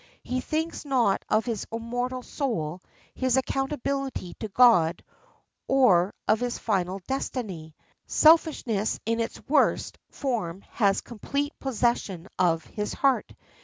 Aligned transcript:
He 0.23 0.41
thinks 0.41 0.83
not 0.83 1.23
of 1.29 1.45
his 1.45 1.67
immortal 1.71 2.23
soul, 2.23 2.81
his 3.13 3.37
accountability 3.37 4.33
to 4.39 4.47
God, 4.47 5.03
or 5.67 6.15
of 6.27 6.39
his 6.39 6.57
final 6.57 6.99
destiny. 7.07 7.75
Selfishness 8.07 8.99
in 9.05 9.19
its 9.19 9.39
worst 9.47 9.99
form 10.09 10.61
has 10.71 11.01
complete 11.01 11.53
possession 11.59 12.27
of 12.39 12.63
his 12.65 12.93
heart. 12.95 13.31